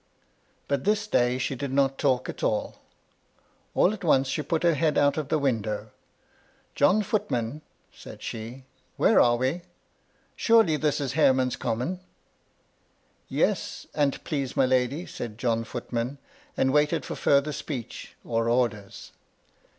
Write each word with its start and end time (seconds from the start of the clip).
But 0.67 0.83
this 0.83 1.05
day 1.05 1.37
she 1.37 1.53
did 1.53 1.71
not 1.71 1.99
talk 1.99 2.27
at 2.27 2.41
all. 2.41 2.81
All 3.75 3.93
at 3.93 4.03
once 4.03 4.27
she 4.29 4.41
put 4.41 4.63
her 4.63 4.73
head 4.73 4.97
out 4.97 5.15
of 5.15 5.27
the 5.29 5.37
window." 5.37 5.91
John 6.73 7.03
Footman," 7.03 7.61
said 7.93 8.23
she," 8.23 8.63
where 8.97 9.19
are 9.21 9.35
we? 9.37 9.61
Surely 10.35 10.75
this 10.75 10.99
is 10.99 11.13
Hareman's 11.13 11.55
Common."" 11.55 11.99
Yes, 13.29 13.85
an't 13.93 14.23
please 14.23 14.57
my 14.57 14.65
lady," 14.65 15.05
said 15.05 15.37
John 15.37 15.63
Footman, 15.63 16.17
and 16.57 16.73
waited 16.73 17.05
for 17.05 17.13
further 17.15 17.51
speech 17.51 18.15
or 18.25 18.49
orders. 18.49 19.11